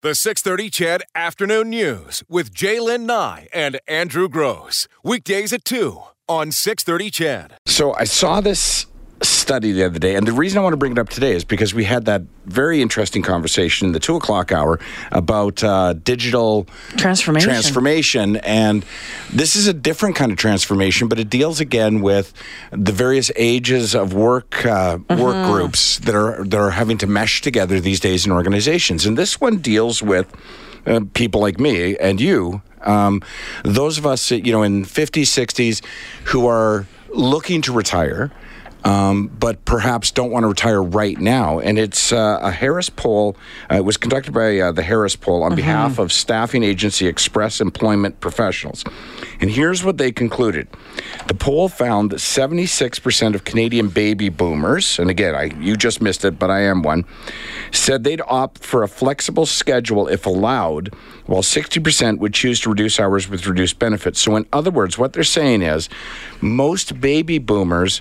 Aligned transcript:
The 0.00 0.14
630 0.14 0.70
CHED 0.70 1.02
Afternoon 1.16 1.70
News 1.70 2.22
with 2.28 2.54
Jaylen 2.54 3.00
Nye 3.00 3.48
and 3.52 3.80
Andrew 3.88 4.28
Gross. 4.28 4.86
Weekdays 5.02 5.52
at 5.52 5.64
2 5.64 6.00
on 6.28 6.52
630 6.52 7.10
CHED. 7.10 7.54
So 7.66 7.92
I 7.94 8.04
saw 8.04 8.40
this 8.40 8.86
study 9.22 9.72
the 9.72 9.84
other 9.84 9.98
day, 9.98 10.14
and 10.14 10.26
the 10.26 10.32
reason 10.32 10.58
I 10.58 10.62
want 10.62 10.72
to 10.72 10.76
bring 10.76 10.92
it 10.92 10.98
up 10.98 11.08
today 11.08 11.32
is 11.32 11.44
because 11.44 11.74
we 11.74 11.84
had 11.84 12.04
that 12.04 12.22
very 12.46 12.80
interesting 12.80 13.22
conversation 13.22 13.86
in 13.86 13.92
the 13.92 14.00
two 14.00 14.16
o'clock 14.16 14.52
hour 14.52 14.78
about 15.10 15.62
uh, 15.64 15.94
digital 15.94 16.66
Transformation. 16.96 17.48
transformation, 17.48 18.36
and 18.36 18.84
this 19.32 19.56
is 19.56 19.66
a 19.66 19.72
different 19.72 20.16
kind 20.16 20.30
of 20.30 20.38
transformation, 20.38 21.08
but 21.08 21.18
it 21.18 21.28
deals 21.28 21.60
again 21.60 22.00
with 22.00 22.32
the 22.70 22.92
various 22.92 23.30
ages 23.36 23.94
of 23.94 24.14
work 24.14 24.64
uh, 24.64 24.98
work 25.10 25.46
groups 25.46 25.98
that 26.00 26.14
are 26.14 26.44
that 26.44 26.58
are 26.58 26.70
having 26.70 26.98
to 26.98 27.06
mesh 27.06 27.40
together 27.40 27.80
these 27.80 28.00
days 28.00 28.26
in 28.26 28.32
organizations, 28.32 29.04
and 29.06 29.18
this 29.18 29.40
one 29.40 29.58
deals 29.58 30.02
with 30.02 30.32
uh, 30.86 31.00
people 31.14 31.40
like 31.40 31.58
me 31.58 31.96
and 31.98 32.20
you, 32.20 32.62
um, 32.82 33.22
those 33.64 33.98
of 33.98 34.06
us, 34.06 34.30
you 34.30 34.52
know, 34.52 34.62
in 34.62 34.84
50s, 34.84 35.22
60s, 35.22 35.84
who 36.28 36.46
are 36.46 36.86
looking 37.10 37.62
to 37.62 37.72
retire. 37.72 38.30
Um, 38.88 39.26
but 39.26 39.66
perhaps 39.66 40.10
don't 40.12 40.30
want 40.30 40.44
to 40.44 40.48
retire 40.48 40.82
right 40.82 41.18
now. 41.18 41.58
And 41.58 41.78
it's 41.78 42.10
uh, 42.10 42.38
a 42.40 42.50
Harris 42.50 42.88
poll. 42.88 43.36
Uh, 43.70 43.76
it 43.76 43.84
was 43.84 43.98
conducted 43.98 44.32
by 44.32 44.58
uh, 44.58 44.72
the 44.72 44.82
Harris 44.82 45.14
poll 45.14 45.42
on 45.42 45.54
behalf 45.54 45.98
of 45.98 46.10
staffing 46.10 46.62
agency 46.62 47.06
Express 47.06 47.60
Employment 47.60 48.20
Professionals. 48.20 48.84
And 49.40 49.50
here's 49.50 49.84
what 49.84 49.98
they 49.98 50.10
concluded 50.10 50.68
the 51.26 51.34
poll 51.34 51.68
found 51.68 52.12
that 52.12 52.16
76% 52.16 53.34
of 53.34 53.44
Canadian 53.44 53.88
baby 53.88 54.30
boomers, 54.30 54.98
and 54.98 55.10
again, 55.10 55.34
I, 55.34 55.44
you 55.60 55.76
just 55.76 56.00
missed 56.00 56.24
it, 56.24 56.38
but 56.38 56.50
I 56.50 56.60
am 56.60 56.82
one, 56.82 57.04
said 57.70 58.04
they'd 58.04 58.22
opt 58.26 58.64
for 58.64 58.82
a 58.82 58.88
flexible 58.88 59.44
schedule 59.44 60.08
if 60.08 60.24
allowed, 60.24 60.94
while 61.26 61.42
60% 61.42 62.20
would 62.20 62.32
choose 62.32 62.58
to 62.60 62.70
reduce 62.70 62.98
hours 62.98 63.28
with 63.28 63.46
reduced 63.46 63.78
benefits. 63.78 64.18
So, 64.20 64.34
in 64.36 64.46
other 64.50 64.70
words, 64.70 64.96
what 64.96 65.12
they're 65.12 65.24
saying 65.24 65.60
is 65.60 65.90
most 66.40 67.02
baby 67.02 67.36
boomers 67.36 68.00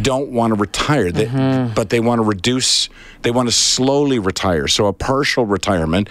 don't 0.00 0.30
want 0.30 0.54
to 0.54 0.60
retire, 0.60 1.12
they, 1.12 1.26
mm-hmm. 1.26 1.74
but 1.74 1.90
they 1.90 2.00
want 2.00 2.20
to 2.20 2.24
reduce. 2.24 2.88
They 3.22 3.30
want 3.30 3.48
to 3.48 3.52
slowly 3.54 4.18
retire, 4.18 4.66
so 4.68 4.86
a 4.86 4.92
partial 4.92 5.44
retirement. 5.46 6.08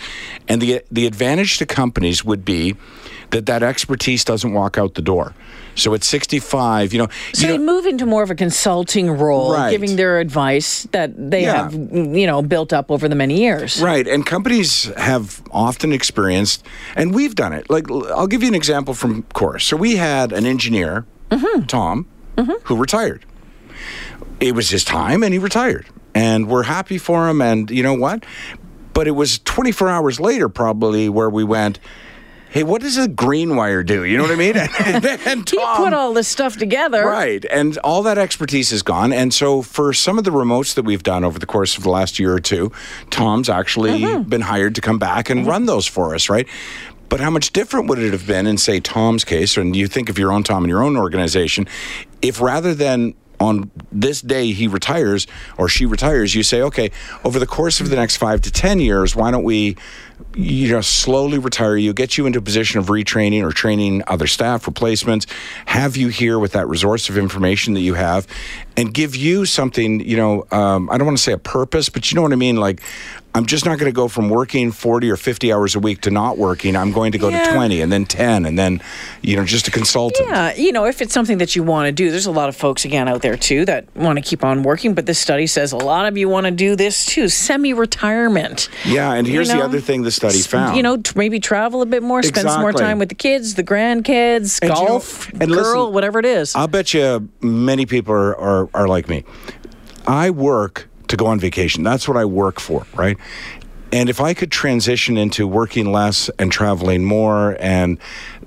And 0.48 0.62
the 0.62 0.82
the 0.92 1.06
advantage 1.08 1.58
to 1.58 1.66
companies 1.66 2.24
would 2.24 2.46
be 2.46 2.76
that 3.32 3.46
that 3.46 3.64
expertise 3.64 4.24
doesn't 4.24 4.54
walk 4.54 4.78
out 4.78 4.94
the 4.96 5.02
door. 5.02 5.34
So 5.76 5.94
at 5.94 6.04
65, 6.04 6.92
you 6.94 7.00
know, 7.00 7.08
So 7.34 7.48
you 7.48 7.54
they 7.54 7.58
know, 7.58 7.64
move 7.64 7.86
into 7.86 8.06
more 8.06 8.24
of 8.24 8.30
a 8.30 8.36
consulting 8.36 9.10
role, 9.10 9.54
Right. 9.54 9.72
giving 9.72 9.96
their 9.96 10.20
advice 10.20 10.86
that 10.92 11.12
they 11.32 11.44
Yeah. 11.44 11.64
have, 11.64 11.74
you 11.74 12.28
know, 12.28 12.42
built 12.42 12.74
up 12.74 12.92
over 12.92 13.08
the 13.08 13.16
many 13.16 13.40
years. 13.40 13.82
Right, 13.82 14.06
and 14.06 14.26
companies 14.26 14.92
have 14.98 15.42
often 15.52 15.94
experienced, 15.94 16.66
and 16.96 17.14
we've 17.16 17.36
done 17.36 17.54
it. 17.54 17.70
Like, 17.70 17.90
I'll 17.90 18.28
give 18.28 18.42
you 18.44 18.50
an 18.50 18.56
example 18.56 18.94
from 18.94 19.24
course. 19.34 19.64
So 19.64 19.78
we 19.78 19.96
had 19.96 20.34
an 20.34 20.46
engineer, 20.46 21.06
mm-hmm. 21.32 21.64
Tom, 21.68 22.06
mm-hmm. 22.36 22.52
who 22.66 22.76
retired. 22.76 23.26
It 24.40 24.56
was 24.56 24.70
his 24.70 24.84
time, 24.84 25.24
and 25.24 25.34
he 25.34 25.40
retired, 25.40 25.88
and 26.16 26.48
we're 26.48 26.64
happy 26.64 26.98
for 26.98 27.30
him. 27.30 27.42
And 27.42 27.70
you 27.70 27.84
know 27.84 27.94
what? 27.94 28.26
But 28.94 29.08
it 29.08 29.12
was 29.12 29.40
24 29.40 29.88
hours 29.90 30.20
later, 30.20 30.50
probably, 30.50 31.10
where 31.10 31.30
we 31.30 31.44
went. 31.44 31.80
Hey, 32.50 32.64
what 32.64 32.82
does 32.82 32.98
a 32.98 33.08
green 33.08 33.56
wire 33.56 33.82
do? 33.82 34.04
You 34.04 34.18
know 34.18 34.24
what 34.24 34.34
I 34.34 34.36
mean? 34.36 34.58
and, 34.86 35.06
and 35.06 35.50
He 35.50 35.56
put 35.56 35.94
all 35.94 36.14
this 36.14 36.28
stuff 36.28 36.58
together. 36.58 37.06
Right. 37.06 37.46
And 37.50 37.78
all 37.78 38.04
that 38.04 38.18
expertise 38.18 38.74
is 38.74 38.84
gone. 38.84 39.14
And 39.14 39.34
so 39.34 39.62
for 39.62 39.94
some 39.94 40.18
of 40.18 40.26
the 40.26 40.32
remotes 40.32 40.74
that 40.74 40.84
we've 40.84 41.02
done 41.02 41.24
over 41.24 41.40
the 41.40 41.46
course 41.46 41.78
of 41.78 41.84
the 41.84 41.90
last 41.90 42.20
year 42.20 42.34
or 42.34 42.42
two, 42.42 42.74
Tom's 43.10 43.48
actually 43.48 44.02
Mm-hmm. 44.02 44.24
been 44.28 44.42
hired 44.42 44.76
to 44.76 44.82
come 44.82 45.00
back 45.00 45.30
and 45.30 45.48
run 45.48 45.66
those 45.66 45.88
for 45.88 46.14
us, 46.14 46.30
right? 46.30 46.46
But 47.08 47.22
how 47.22 47.30
much 47.30 47.54
different 47.54 47.88
would 47.88 48.00
it 48.00 48.12
have 48.12 48.28
been 48.28 48.46
in, 48.46 48.58
say, 48.58 48.82
Tom's 48.82 49.24
case, 49.24 49.56
and 49.56 49.74
you 49.74 49.88
think 49.88 50.10
of 50.10 50.18
your 50.20 50.34
own 50.34 50.44
Tom 50.44 50.66
in 50.66 50.70
your 50.70 50.84
own 50.84 50.98
organization, 50.98 51.68
if 52.22 52.42
rather 52.42 52.74
than 52.74 53.14
on 53.42 53.72
this 53.92 54.22
day 54.22 54.52
he 54.52 54.68
retires 54.68 55.26
or 55.58 55.68
she 55.68 55.86
retires, 55.86 56.36
you 56.36 56.44
say, 56.44 56.62
okay, 56.62 56.92
over 57.26 57.40
the 57.40 57.48
course 57.48 57.82
of 57.82 57.90
the 57.90 57.96
next 57.96 58.18
five 58.18 58.42
to 58.42 58.52
10 58.52 58.80
years, 58.80 59.16
why 59.16 59.32
don't 59.32 59.44
we, 59.44 59.76
you 60.36 60.72
know, 60.72 60.82
slowly 60.82 61.40
retire 61.40 61.76
you, 61.76 61.92
get 61.92 62.18
you 62.18 62.28
into 62.28 62.40
a 62.40 62.42
position 62.42 62.80
of 62.80 62.88
retraining 62.88 63.44
or 63.44 63.52
training 63.52 64.04
other 64.08 64.28
staff, 64.28 64.68
replacements, 64.68 65.26
have 65.66 65.98
you 65.98 66.10
here 66.10 66.38
with 66.38 66.52
that 66.52 66.68
resource 66.68 67.10
of 67.10 67.18
information 67.18 67.74
that 67.74 67.82
you 67.82 67.96
have, 67.96 68.28
and 68.78 68.94
give 68.94 69.16
you 69.16 69.46
something, 69.46 70.00
you 70.00 70.16
know, 70.16 70.46
um, 70.52 70.90
I 70.92 70.98
don't 70.98 71.08
want 71.08 71.18
to 71.18 71.24
say 71.24 71.34
a 71.34 71.38
purpose, 71.38 71.90
but 71.90 72.12
you 72.12 72.16
know 72.16 72.22
what 72.22 72.34
I 72.34 72.38
mean? 72.38 72.58
Like, 72.58 72.82
I'm 73.34 73.46
just 73.46 73.66
not 73.66 73.80
going 73.80 73.90
to 73.90 73.96
go 73.96 74.10
from 74.10 74.30
working 74.30 74.72
40 74.74 75.10
or 75.10 75.16
50 75.16 75.54
hours 75.54 75.74
a 75.76 75.80
week 75.80 76.02
to 76.02 76.12
not 76.12 76.38
working. 76.38 76.76
I'm 76.76 76.92
going 76.92 77.14
to 77.14 77.18
go 77.18 77.30
to 77.30 77.52
20 77.54 77.80
and 77.80 77.90
then 77.90 78.06
10 78.06 78.46
and 78.46 78.60
then, 78.60 78.82
you 79.22 79.38
know, 79.38 79.46
just 79.46 79.70
a 79.70 79.72
consultant. 79.72 80.28
Yeah, 80.28 80.54
you 80.56 80.74
know, 80.74 80.86
if 80.86 81.02
it's 81.02 81.14
something 81.14 81.38
that 81.38 81.56
you 81.56 81.64
want 81.64 81.86
to 81.88 81.94
do, 81.94 82.12
there's 82.12 82.26
a 82.26 82.32
lot 82.32 82.50
of 82.50 82.58
folks 82.58 82.84
again 82.84 83.08
out 83.08 83.22
there 83.22 83.38
too 83.38 83.64
that 83.66 83.86
want 83.96 84.18
to 84.18 84.22
keep 84.22 84.44
on 84.44 84.64
working. 84.64 84.94
But 84.94 85.06
this 85.06 85.18
study 85.18 85.48
says 85.48 85.72
a 85.72 85.78
lot 85.78 86.08
of 86.08 86.18
you 86.18 86.28
want 86.28 86.46
to 86.46 86.52
do 86.52 86.76
this 86.76 87.06
too, 87.06 87.30
semi-retirement. 87.30 88.70
Yeah, 88.86 89.14
and 89.14 89.26
You 89.26 89.34
here's 89.34 89.48
the 89.50 89.64
other 89.64 89.80
thing 89.80 90.02
the 90.04 90.12
study 90.12 90.40
found. 90.42 90.76
You 90.76 90.84
know, 90.84 90.98
t- 90.98 91.14
maybe 91.16 91.40
travel 91.40 91.82
a 91.82 91.86
bit 91.86 92.04
more, 92.04 92.22
spend 92.24 92.50
some 92.50 92.62
more 92.62 92.74
time 92.74 93.00
with 93.00 93.10
the 93.10 93.16
kids, 93.16 93.56
the 93.56 93.64
grandkids, 93.64 94.60
And 94.62 94.70
you 94.70 94.76
know- 94.76 94.88
golf, 94.88 95.30
and 95.34 95.50
listen, 95.50 95.64
girl, 95.64 95.92
whatever 95.94 96.20
it 96.20 96.26
is. 96.26 96.54
I'll 96.56 96.68
bet 96.68 96.94
you 96.94 97.30
many 97.42 97.86
people 97.86 98.14
are, 98.14 98.36
are, 98.38 98.70
are 98.74 98.88
like 98.90 99.08
me. 99.08 99.24
I 100.06 100.32
work 100.32 100.90
to 101.12 101.18
go 101.18 101.28
on 101.28 101.40
vacation. 101.40 101.84
That's 101.84 102.08
what 102.08 102.18
I 102.18 102.26
work 102.26 102.60
for, 102.60 102.86
right? 102.96 103.18
And 103.94 104.10
if 104.10 104.22
I 104.22 104.34
could 104.34 104.52
transition 104.52 105.18
into 105.18 105.46
working 105.46 105.92
less 105.92 106.30
and 106.40 106.50
traveling 106.50 107.04
more, 107.04 107.58
and 107.60 107.98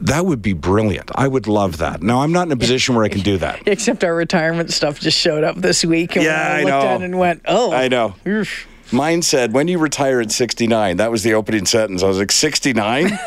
that 0.01 0.25
would 0.25 0.41
be 0.41 0.55
brilliant. 0.55 1.11
I 1.15 1.29
would 1.29 1.47
love 1.47 1.77
that. 1.79 2.03
Now, 2.03 2.23
I'm 2.23 2.33
not 2.33 2.47
in 2.47 2.53
a 2.53 2.57
position 2.57 2.95
where 2.95 3.05
I 3.05 3.11
can 3.11 3.21
do 3.21 3.37
that. 3.39 3.61
Except 3.67 4.03
our 4.05 4.15
retirement 4.15 4.73
stuff 4.73 4.99
just 5.01 5.19
showed 5.19 5.45
up 5.45 5.57
this 5.57 5.85
week. 5.85 6.17
And 6.17 6.25
Yeah, 6.25 6.57
we 6.57 6.61
I 6.61 6.63
looked 6.65 6.85
know. 6.85 6.89
at 6.91 7.01
it 7.03 7.05
and 7.05 7.19
went, 7.19 7.43
oh. 7.47 7.73
I 7.73 7.89
know. 7.89 8.15
oof. 8.27 8.67
Mine 8.91 9.21
said, 9.23 9.53
when 9.53 9.69
you 9.69 9.79
retire 9.79 10.21
at 10.21 10.31
69, 10.31 10.97
that 10.99 11.11
was 11.11 11.23
the 11.23 11.35
opening 11.35 11.67
sentence. 11.67 12.03
I 12.03 12.07
was 12.07 12.19
like, 12.19 12.33
69? 12.33 13.11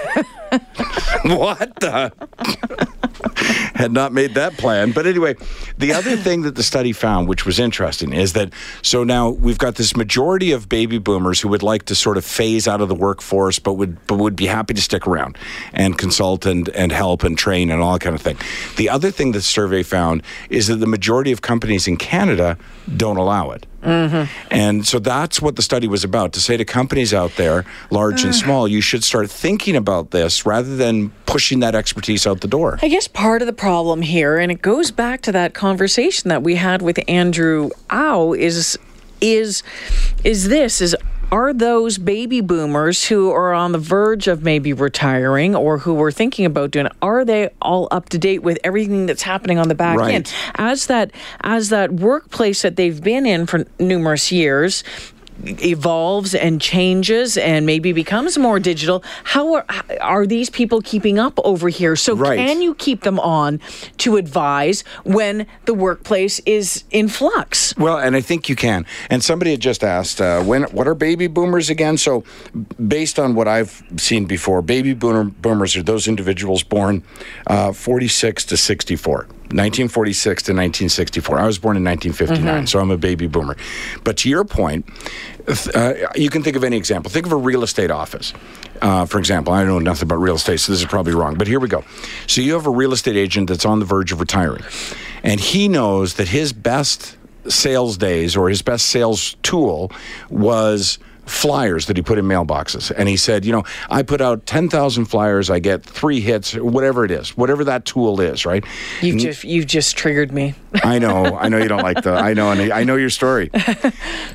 what 1.24 1.76
the? 1.80 2.12
Had 3.76 3.92
not 3.92 4.12
made 4.12 4.34
that 4.36 4.58
plan. 4.58 4.92
But 4.92 5.06
anyway, 5.06 5.36
the 5.78 5.94
other 5.94 6.18
thing 6.18 6.42
that 6.44 6.56
the 6.56 6.64
study 6.64 6.92
found, 6.92 7.28
which 7.28 7.46
was 7.46 7.60
interesting, 7.60 8.14
is 8.14 8.34
that 8.34 8.52
so 8.82 9.04
now 9.04 9.30
we've 9.30 9.58
got 9.58 9.76
this 9.76 9.96
majority 9.96 10.52
of 10.52 10.68
baby 10.68 10.98
boomers 10.98 11.42
who 11.42 11.48
would 11.50 11.64
like 11.64 11.86
to 11.86 11.96
sort 11.96 12.18
of 12.18 12.26
phase 12.26 12.68
out 12.68 12.82
of 12.82 12.90
the 12.90 12.96
workforce, 12.96 13.60
but 13.60 13.74
would 13.74 14.06
but 14.08 14.18
would 14.18 14.36
be 14.36 14.48
happy 14.48 14.74
to 14.74 14.82
stick 14.82 15.08
around 15.08 15.38
and 15.74 15.98
consult 15.98 16.46
and, 16.46 16.70
and 16.70 16.92
help 16.92 17.24
and 17.24 17.38
train 17.38 17.70
and 17.70 17.82
all 17.82 17.94
that 17.94 18.02
kind 18.02 18.16
of 18.16 18.22
thing. 18.22 18.38
The 18.78 18.90
other 18.90 19.12
thing 19.12 19.32
the 19.32 19.42
survey 19.42 19.84
found 19.84 20.24
is 20.50 20.68
that 20.68 20.78
the 20.78 20.88
majority 20.88 21.32
of 21.32 21.42
companies 21.42 21.88
in 21.88 21.98
Canada 21.98 22.58
don't 22.96 23.18
allow 23.18 23.52
it. 23.52 23.66
Mm-hmm. 23.88 24.48
And 24.52 24.86
so 24.86 25.00
that's 25.00 25.42
what 25.42 25.56
the 25.56 25.62
study 25.62 25.88
was 25.88 26.04
about 26.04 26.34
to 26.34 26.42
say 26.42 26.58
to 26.58 26.66
companies 26.66 27.14
out 27.14 27.32
there, 27.38 27.66
large 27.90 28.24
and 28.26 28.34
mm. 28.34 28.44
small, 28.44 28.68
you 28.68 28.82
should 28.82 29.04
start 29.04 29.32
thinking 29.32 29.78
about 29.78 30.12
this 30.12 30.46
rather 30.46 30.76
than 30.76 31.10
pushing 31.26 31.62
that 31.62 31.74
expertise 31.74 32.28
out 32.28 32.42
the 32.42 32.50
door. 32.50 32.80
I 32.82 32.90
guess 32.90 33.08
part 33.08 33.42
of 33.42 33.46
the 33.46 33.54
problem 33.54 34.02
here, 34.02 34.38
and 34.38 34.52
it 34.52 34.62
goes 34.62 34.92
back 34.92 35.22
to 35.22 35.32
that 35.32 35.54
conversation 35.54 36.28
that 36.28 36.44
we 36.44 36.56
had 36.56 36.82
with 36.82 37.00
Andrew 37.08 37.70
Au, 37.90 38.34
is 38.34 38.78
is 39.22 39.64
is 40.24 40.50
this 40.50 40.82
is 40.82 40.96
are 41.32 41.54
those 41.54 41.98
baby 41.98 42.40
boomers 42.42 43.06
who 43.08 43.30
are 43.32 43.54
on 43.54 43.74
the 43.74 43.78
verge 43.78 44.28
of 44.28 44.44
maybe 44.44 44.72
retiring 44.72 45.56
or 45.56 45.78
who 45.80 45.94
were 45.94 46.12
thinking 46.12 46.46
about 46.46 46.72
doing 46.72 46.86
it 46.86 46.92
are 47.02 47.26
they 47.26 47.50
all 47.62 47.88
up 47.92 48.08
to 48.10 48.18
date 48.18 48.40
with 48.44 48.58
everything 48.64 49.06
that's 49.06 49.24
happening 49.24 49.58
on 49.58 49.68
the 49.68 49.76
back 49.76 49.98
Right. 49.98 50.14
end 50.16 50.34
as 50.56 50.86
that 50.88 51.12
as 51.42 51.70
that 51.70 51.92
workplace 51.92 52.62
that 52.62 52.76
they've 52.78 53.02
been 53.04 53.26
in 53.26 53.46
for 53.46 53.66
numerous 53.80 54.32
years 54.32 54.84
evolves 55.46 56.34
and 56.36 56.60
changes 56.62 57.38
and 57.38 57.66
maybe 57.66 57.94
becomes 57.94 58.38
more 58.38 58.60
digital 58.60 59.04
how 59.24 59.54
are, 59.54 59.66
are 60.02 60.26
these 60.26 60.50
people 60.50 60.82
keeping 60.82 61.20
up 61.20 61.40
over 61.44 61.70
here 61.70 61.96
so 61.96 62.16
Right. 62.16 62.38
can 62.38 62.62
you 62.62 62.74
keep 62.76 63.02
them 63.02 63.20
on 63.20 63.60
to 63.98 64.18
advise 64.18 64.84
when 65.04 65.46
the 65.66 65.74
workplace 65.74 66.40
is 66.46 66.84
in 66.92 67.08
flux 67.08 67.76
Well, 67.78 67.98
and 67.98 68.16
I 68.16 68.22
think 68.22 68.50
you 68.50 68.56
can. 68.56 68.86
And 69.10 69.24
somebody 69.24 69.52
had 69.52 69.60
just 69.60 69.84
asked, 69.84 70.20
uh, 70.22 70.42
when 70.44 70.64
what 70.64 70.88
are 70.88 70.96
baby 70.96 71.28
boomers 71.28 71.70
again? 71.70 71.98
So, 71.98 72.24
based 72.88 73.20
on 73.20 73.36
what 73.36 73.48
I've 73.48 73.84
seen 73.98 74.26
before, 74.26 74.62
baby 74.62 74.94
boomer, 74.94 75.26
boomers 75.26 75.76
are 75.78 75.84
those 75.84 76.08
individuals 76.08 76.64
born 76.64 77.04
uh, 77.48 77.72
46 77.74 78.46
to 78.46 78.58
64. 78.58 79.28
1946 79.50 80.44
to 80.44 80.52
1964. 80.52 81.40
I 81.40 81.46
was 81.46 81.58
born 81.58 81.78
in 81.78 81.84
1959, 81.84 82.68
so 82.68 82.80
I'm 82.80 82.92
a 82.92 82.98
baby 82.98 83.28
boomer. 83.28 83.56
But 84.04 84.18
to 84.18 84.30
your 84.30 84.44
point, 84.44 84.86
uh, 85.74 85.94
you 86.16 86.30
can 86.30 86.44
think 86.44 86.56
of 86.56 86.64
any 86.64 86.76
example. 86.76 87.10
Think 87.10 87.26
of 87.26 87.32
a 87.32 87.38
real 87.38 87.64
estate 87.64 87.90
office. 87.90 88.34
Uh, 88.82 89.06
for 89.06 89.20
example, 89.20 89.54
I 89.54 89.64
know 89.64 89.80
nothing 89.80 90.04
about 90.04 90.18
real 90.18 90.36
estate, 90.36 90.60
so 90.60 90.72
this 90.72 90.82
is 90.82 90.88
probably 90.88 91.14
wrong, 91.14 91.36
but 91.36 91.48
here 91.48 91.60
we 91.60 91.68
go. 91.68 91.84
So 92.28 92.42
you 92.42 92.54
have 92.54 92.68
a 92.68 92.72
real 92.72 92.94
estate 92.94 93.16
agent 93.16 93.50
that's 93.50 93.66
on 93.66 93.80
the 93.80 93.86
verge 93.86 94.12
of 94.12 94.20
retiring, 94.20 94.64
and 95.24 95.40
he 95.40 95.68
knows 95.68 96.16
that 96.16 96.28
his 96.28 96.54
best 96.54 97.18
sales 97.48 97.98
days 97.98 98.36
or 98.36 98.50
his 98.50 98.62
best 98.62 98.88
sales 98.88 99.36
tool 99.42 99.92
was 100.30 101.00
flyers 101.28 101.86
that 101.88 101.98
he 101.98 102.04
put 102.04 102.18
in 102.18 102.26
mailboxes. 102.26 102.92
And 102.96 103.08
he 103.10 103.18
said, 103.18 103.46
you 103.46 103.52
know, 103.52 103.64
I 103.90 104.04
put 104.04 104.22
out 104.22 104.46
10,000 104.46 105.06
flyers, 105.06 105.50
I 105.50 105.60
get 105.60 105.84
three 105.84 106.20
hits, 106.20 106.56
or 106.56 106.64
whatever 106.64 107.06
it 107.06 107.12
is, 107.12 107.36
whatever 107.38 107.64
that 107.66 107.86
tool 107.86 108.20
is, 108.22 108.46
right? 108.46 108.64
You've 109.02 109.20
just 109.20 109.44
you've 109.44 109.68
just 109.68 109.98
triggered 109.98 110.32
me. 110.32 110.56
I 110.84 111.00
know, 111.00 111.38
I 111.38 111.50
know 111.50 111.58
you 111.58 111.68
don't 111.68 111.84
like 111.84 112.04
the, 112.04 112.14
I 112.14 112.34
know, 112.34 112.52
and 112.52 112.72
I 112.72 112.84
know 112.84 112.96
your 112.96 113.10
story. 113.10 113.50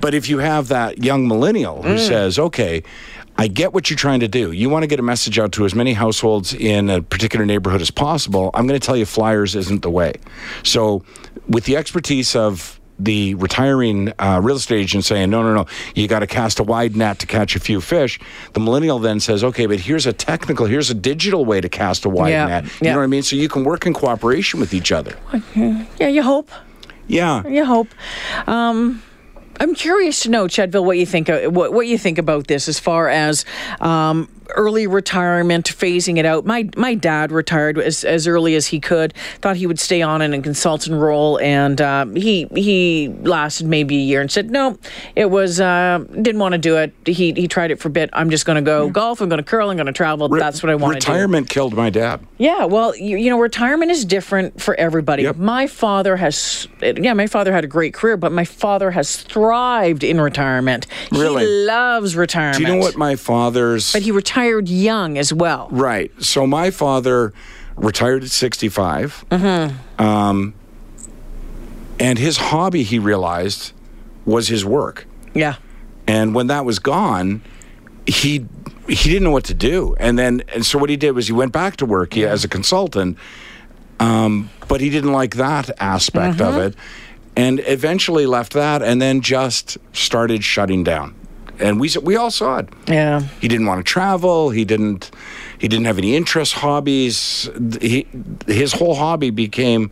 But 0.00 0.14
if 0.14 0.28
you 0.28 0.38
have 0.38 0.68
that 0.68 1.04
young 1.04 1.28
millennial 1.28 1.82
who 1.82 1.94
mm. 1.94 2.08
says, 2.08 2.38
okay, 2.38 2.82
I 3.36 3.48
get 3.48 3.72
what 3.72 3.88
you're 3.88 3.96
trying 3.96 4.20
to 4.20 4.28
do. 4.28 4.52
You 4.52 4.68
want 4.68 4.82
to 4.82 4.86
get 4.86 4.98
a 4.98 5.02
message 5.02 5.38
out 5.38 5.52
to 5.52 5.64
as 5.64 5.74
many 5.74 5.94
households 5.94 6.52
in 6.52 6.90
a 6.90 7.00
particular 7.00 7.46
neighborhood 7.46 7.80
as 7.80 7.90
possible. 7.90 8.50
I'm 8.54 8.66
going 8.66 8.78
to 8.78 8.84
tell 8.84 8.96
you 8.96 9.06
flyers 9.06 9.54
isn't 9.54 9.82
the 9.82 9.90
way. 9.90 10.14
So, 10.64 11.04
with 11.48 11.64
the 11.64 11.76
expertise 11.76 12.36
of 12.36 12.80
the 12.98 13.34
retiring 13.34 14.12
uh, 14.18 14.40
real 14.42 14.56
estate 14.56 14.80
agent 14.80 15.04
saying, 15.04 15.30
no, 15.30 15.42
no, 15.42 15.54
no, 15.54 15.66
you 15.94 16.06
got 16.06 16.20
to 16.20 16.26
cast 16.26 16.60
a 16.60 16.62
wide 16.62 16.94
net 16.96 17.18
to 17.20 17.26
catch 17.26 17.56
a 17.56 17.60
few 17.60 17.80
fish. 17.80 18.20
The 18.52 18.60
millennial 18.60 18.98
then 18.98 19.18
says, 19.20 19.42
okay, 19.42 19.66
but 19.66 19.80
here's 19.80 20.06
a 20.06 20.12
technical, 20.12 20.66
here's 20.66 20.90
a 20.90 20.94
digital 20.94 21.44
way 21.44 21.60
to 21.60 21.68
cast 21.68 22.04
a 22.04 22.08
wide 22.08 22.30
Yeah, 22.30 22.46
net. 22.46 22.64
You 22.64 22.70
yeah. 22.82 22.92
know 22.92 22.98
what 22.98 23.04
I 23.04 23.08
mean? 23.08 23.22
So 23.22 23.34
you 23.36 23.48
can 23.48 23.64
work 23.64 23.86
in 23.86 23.92
cooperation 23.94 24.60
with 24.60 24.72
each 24.74 24.92
other. 24.92 25.16
Yeah, 25.54 26.08
you 26.08 26.22
hope. 26.22 26.50
Yeah. 27.08 27.46
You 27.46 27.64
hope. 27.64 27.88
Um, 28.46 29.02
I'm 29.60 29.74
curious 29.74 30.20
to 30.20 30.30
know, 30.30 30.46
Chedville, 30.46 30.84
what 30.84 30.96
you 30.98 31.06
think. 31.06 31.28
uh, 31.28 31.42
What 31.50 31.72
what 31.72 31.86
you 31.86 31.98
think 31.98 32.18
about 32.18 32.46
this 32.46 32.68
as 32.68 32.78
far 32.80 33.08
as 33.08 33.44
um, 33.80 34.28
early 34.50 34.86
retirement, 34.86 35.66
phasing 35.66 36.18
it 36.18 36.26
out. 36.26 36.44
My 36.44 36.68
my 36.76 36.94
dad 36.94 37.32
retired 37.32 37.78
as, 37.78 38.04
as 38.04 38.26
early 38.26 38.54
as 38.54 38.68
he 38.68 38.80
could. 38.80 39.14
Thought 39.40 39.56
he 39.56 39.66
would 39.66 39.80
stay 39.80 40.02
on 40.02 40.22
in 40.22 40.34
a 40.34 40.42
consultant 40.42 41.00
role, 41.00 41.38
and 41.40 41.80
uh, 41.80 42.06
he 42.06 42.46
he 42.54 43.08
lasted 43.22 43.66
maybe 43.66 43.96
a 43.96 44.00
year 44.00 44.20
and 44.20 44.30
said 44.30 44.50
no. 44.50 44.78
It 45.16 45.30
was 45.30 45.60
uh, 45.60 46.04
didn't 46.10 46.38
want 46.38 46.52
to 46.52 46.58
do 46.58 46.76
it. 46.76 46.92
He 47.06 47.32
he 47.32 47.48
tried 47.48 47.70
it 47.70 47.80
for 47.80 47.88
a 47.88 47.92
bit. 47.92 48.10
I'm 48.12 48.30
just 48.30 48.46
going 48.46 48.56
to 48.56 48.62
go 48.62 48.90
golf. 48.90 49.20
I'm 49.20 49.28
going 49.28 49.38
to 49.38 49.44
curl. 49.44 49.70
I'm 49.70 49.76
going 49.76 49.86
to 49.86 49.92
travel. 49.92 50.28
That's 50.28 50.62
what 50.62 50.70
I 50.70 50.74
want 50.74 51.00
to 51.00 51.06
do. 51.06 51.12
Retirement 51.12 51.48
killed 51.48 51.74
my 51.74 51.90
dad. 51.90 52.26
Yeah, 52.38 52.64
well, 52.64 52.96
you, 52.96 53.16
you 53.16 53.30
know, 53.30 53.38
retirement 53.38 53.90
is 53.90 54.04
different 54.04 54.60
for 54.60 54.74
everybody. 54.74 55.22
Yep. 55.22 55.36
My 55.36 55.66
father 55.66 56.16
has, 56.16 56.66
yeah, 56.80 57.14
my 57.14 57.26
father 57.26 57.52
had 57.52 57.64
a 57.64 57.68
great 57.68 57.94
career, 57.94 58.16
but 58.16 58.32
my 58.32 58.44
father 58.44 58.90
has 58.90 59.22
thrived 59.22 60.02
in 60.02 60.20
retirement. 60.20 60.86
Really? 61.12 61.44
He 61.44 61.66
loves 61.66 62.16
retirement. 62.16 62.58
Do 62.58 62.62
you 62.64 62.68
know 62.68 62.76
what 62.78 62.96
my 62.96 63.16
father's. 63.16 63.92
But 63.92 64.02
he 64.02 64.10
retired 64.10 64.32
young 64.50 65.18
as 65.18 65.32
well. 65.32 65.68
Right. 65.70 66.10
So 66.22 66.46
my 66.46 66.70
father 66.70 67.32
retired 67.76 68.24
at 68.24 68.30
65. 68.30 69.24
Mm-hmm. 69.30 70.02
Um, 70.02 70.54
and 71.98 72.18
his 72.18 72.36
hobby, 72.36 72.82
he 72.82 72.98
realized, 72.98 73.72
was 74.24 74.48
his 74.48 74.64
work. 74.64 75.06
Yeah. 75.34 75.56
And 76.06 76.34
when 76.34 76.48
that 76.48 76.64
was 76.64 76.78
gone, 76.78 77.42
he 78.06 78.46
he 78.88 79.10
didn't 79.10 79.22
know 79.22 79.30
what 79.30 79.44
to 79.44 79.54
do. 79.54 79.94
And 79.98 80.18
then 80.18 80.42
and 80.54 80.66
so 80.66 80.78
what 80.78 80.90
he 80.90 80.96
did 80.96 81.12
was 81.12 81.28
he 81.28 81.32
went 81.32 81.52
back 81.52 81.76
to 81.76 81.86
work 81.86 82.14
he, 82.14 82.26
as 82.26 82.44
a 82.44 82.48
consultant, 82.48 83.16
um, 84.00 84.50
but 84.68 84.80
he 84.80 84.90
didn't 84.90 85.12
like 85.12 85.36
that 85.36 85.70
aspect 85.78 86.40
of 86.40 86.56
it, 86.56 86.74
and 87.36 87.60
eventually 87.66 88.26
left 88.26 88.52
that, 88.54 88.82
and 88.82 89.00
then 89.00 89.20
just 89.20 89.78
started 89.92 90.42
shutting 90.42 90.82
down. 90.82 91.14
And 91.60 91.78
we 91.80 91.88
we 92.02 92.16
all 92.16 92.30
saw 92.30 92.58
it 92.58 92.68
Yeah. 92.88 93.20
he 93.40 93.48
didn't 93.48 93.66
want 93.66 93.78
to 93.86 93.92
travel 93.92 94.50
he 94.50 94.64
didn't 94.64 95.10
he 95.58 95.68
didn't 95.68 95.84
have 95.86 95.98
any 95.98 96.16
interests 96.16 96.54
hobbies 96.54 97.48
he, 97.80 98.06
his 98.46 98.72
whole 98.72 98.94
hobby 98.94 99.30
became 99.30 99.90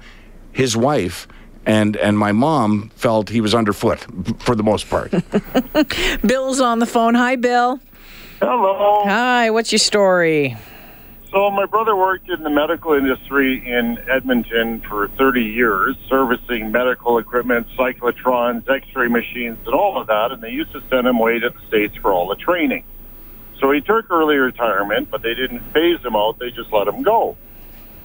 his 0.52 0.76
wife 0.76 1.26
and 1.66 1.96
and 1.96 2.18
my 2.18 2.32
mom 2.32 2.90
felt 2.96 3.28
he 3.28 3.40
was 3.40 3.54
underfoot 3.54 4.06
for 4.40 4.54
the 4.56 4.62
most 4.62 4.88
part 4.90 5.10
Bill's 6.26 6.60
on 6.60 6.78
the 6.78 6.86
phone. 6.86 7.14
Hi, 7.14 7.36
Bill. 7.36 7.78
Hello. 8.40 9.02
Hi, 9.04 9.50
what's 9.50 9.70
your 9.72 9.78
story? 9.78 10.56
So 11.30 11.48
my 11.48 11.64
brother 11.64 11.94
worked 11.94 12.28
in 12.28 12.42
the 12.42 12.50
medical 12.50 12.92
industry 12.92 13.64
in 13.64 13.98
Edmonton 14.08 14.80
for 14.80 15.06
30 15.06 15.44
years, 15.44 15.96
servicing 16.08 16.72
medical 16.72 17.18
equipment, 17.18 17.68
cyclotrons, 17.78 18.68
x-ray 18.68 19.06
machines, 19.06 19.58
and 19.64 19.74
all 19.74 20.00
of 20.00 20.08
that. 20.08 20.32
And 20.32 20.42
they 20.42 20.50
used 20.50 20.72
to 20.72 20.82
send 20.90 21.06
him 21.06 21.16
away 21.18 21.38
to 21.38 21.50
the 21.50 21.66
States 21.68 21.94
for 21.94 22.12
all 22.12 22.26
the 22.28 22.34
training. 22.34 22.82
So 23.60 23.70
he 23.70 23.80
took 23.80 24.10
early 24.10 24.38
retirement, 24.38 25.08
but 25.08 25.22
they 25.22 25.34
didn't 25.34 25.60
phase 25.72 26.00
him 26.04 26.16
out. 26.16 26.40
They 26.40 26.50
just 26.50 26.72
let 26.72 26.88
him 26.88 27.02
go. 27.02 27.36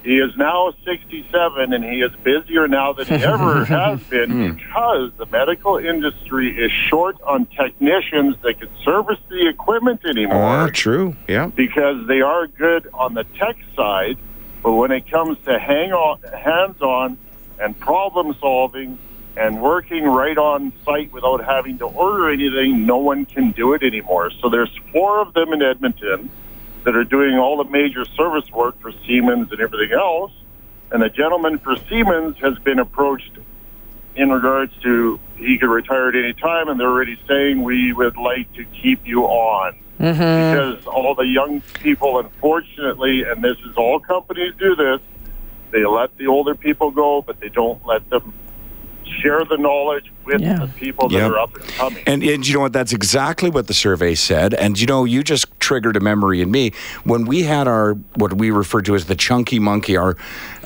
He 0.06 0.18
is 0.18 0.36
now 0.36 0.72
67, 0.84 1.72
and 1.72 1.84
he 1.84 2.00
is 2.00 2.12
busier 2.22 2.68
now 2.68 2.92
than 2.92 3.06
he 3.06 3.24
ever 3.24 3.64
has 3.64 4.00
been 4.04 4.30
hmm. 4.30 4.52
because 4.52 5.10
the 5.16 5.26
medical 5.26 5.78
industry 5.78 6.56
is 6.56 6.70
short 6.70 7.20
on 7.22 7.46
technicians 7.46 8.36
that 8.42 8.60
can 8.60 8.68
service 8.84 9.18
the 9.28 9.48
equipment 9.48 10.04
anymore. 10.04 10.44
Ah, 10.44 10.70
true. 10.72 11.16
Yeah. 11.26 11.48
Because 11.48 12.06
they 12.06 12.20
are 12.20 12.46
good 12.46 12.88
on 12.94 13.14
the 13.14 13.24
tech 13.36 13.56
side, 13.74 14.16
but 14.62 14.74
when 14.74 14.92
it 14.92 15.10
comes 15.10 15.38
to 15.44 15.58
hang 15.58 15.92
on, 15.92 16.22
hands-on 16.22 17.18
and 17.58 17.76
problem 17.80 18.36
solving 18.38 19.00
and 19.36 19.60
working 19.60 20.04
right 20.04 20.38
on 20.38 20.72
site 20.84 21.12
without 21.12 21.44
having 21.44 21.78
to 21.78 21.84
order 21.84 22.30
anything, 22.30 22.86
no 22.86 22.98
one 22.98 23.26
can 23.26 23.50
do 23.50 23.74
it 23.74 23.82
anymore. 23.82 24.30
So 24.40 24.50
there's 24.50 24.70
four 24.92 25.18
of 25.18 25.34
them 25.34 25.52
in 25.52 25.62
Edmonton 25.62 26.30
that 26.86 26.94
are 26.94 27.04
doing 27.04 27.36
all 27.36 27.56
the 27.56 27.68
major 27.68 28.04
service 28.04 28.48
work 28.52 28.80
for 28.80 28.92
Siemens 29.04 29.50
and 29.50 29.60
everything 29.60 29.92
else. 29.92 30.30
And 30.92 31.02
the 31.02 31.08
gentleman 31.08 31.58
for 31.58 31.74
Siemens 31.88 32.36
has 32.38 32.56
been 32.60 32.78
approached 32.78 33.32
in 34.14 34.30
regards 34.30 34.72
to 34.84 35.18
he 35.36 35.58
could 35.58 35.68
retire 35.68 36.10
at 36.10 36.14
any 36.14 36.32
time, 36.32 36.68
and 36.68 36.78
they're 36.78 36.86
already 36.86 37.18
saying 37.26 37.64
we 37.64 37.92
would 37.92 38.16
like 38.16 38.50
to 38.54 38.64
keep 38.66 39.04
you 39.04 39.24
on 39.24 39.76
mm-hmm. 39.98 40.14
because 40.14 40.86
all 40.86 41.16
the 41.16 41.26
young 41.26 41.60
people, 41.82 42.20
unfortunately, 42.20 43.24
and 43.24 43.42
this 43.42 43.58
is 43.68 43.76
all 43.76 43.98
companies 43.98 44.54
do 44.56 44.76
this, 44.76 45.00
they 45.72 45.84
let 45.84 46.16
the 46.18 46.28
older 46.28 46.54
people 46.54 46.92
go, 46.92 47.20
but 47.20 47.40
they 47.40 47.48
don't 47.48 47.84
let 47.84 48.08
them 48.10 48.32
share 49.20 49.44
the 49.44 49.56
knowledge 49.56 50.12
with 50.24 50.40
Yeah. 50.40 50.58
the 50.60 50.66
people 50.68 51.08
that 51.08 51.16
Yep. 51.18 51.30
are 51.30 51.38
up 51.38 51.54
and 51.56 51.68
coming. 51.68 52.02
And, 52.06 52.22
and 52.22 52.46
you 52.46 52.54
know 52.54 52.60
what? 52.60 52.72
That's 52.72 52.92
exactly 52.92 53.50
what 53.50 53.66
the 53.66 53.74
survey 53.74 54.14
said. 54.14 54.54
And 54.54 54.78
you 54.80 54.86
know, 54.86 55.04
you 55.04 55.22
just 55.22 55.46
triggered 55.60 55.96
a 55.96 56.00
memory 56.00 56.40
in 56.40 56.50
me 56.50 56.72
when 57.04 57.24
we 57.26 57.42
had 57.44 57.68
our 57.68 57.94
what 58.16 58.34
we 58.34 58.50
referred 58.50 58.84
to 58.86 58.94
as 58.94 59.06
the 59.06 59.14
chunky 59.16 59.58
monkey, 59.58 59.96
our 59.96 60.16